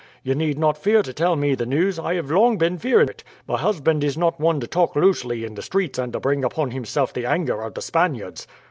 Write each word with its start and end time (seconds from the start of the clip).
You 0.23 0.33
need 0.33 0.57
not 0.57 0.79
fear 0.79 1.03
to 1.03 1.13
tell 1.13 1.35
me 1.35 1.53
the 1.53 1.67
news; 1.67 1.99
I 1.99 2.15
have 2.15 2.31
long 2.31 2.57
been 2.57 2.79
fearing 2.79 3.07
it. 3.07 3.23
My 3.47 3.57
husband 3.59 4.03
is 4.03 4.17
not 4.17 4.39
one 4.39 4.59
to 4.61 4.65
talk 4.65 4.95
loosely 4.95 5.45
in 5.45 5.53
the 5.53 5.61
streets 5.61 5.99
and 5.99 6.11
to 6.13 6.19
bring 6.19 6.43
upon 6.43 6.71
himself 6.71 7.13
the 7.13 7.27
anger 7.27 7.61
of 7.61 7.75
the 7.75 7.83
Spaniards. 7.83 8.47